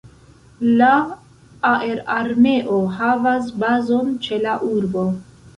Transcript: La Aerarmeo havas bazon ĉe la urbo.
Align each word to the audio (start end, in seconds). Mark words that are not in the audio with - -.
La 0.79 0.87
Aerarmeo 1.73 2.79
havas 2.97 3.53
bazon 3.65 4.13
ĉe 4.29 4.45
la 4.49 4.59
urbo. 4.73 5.09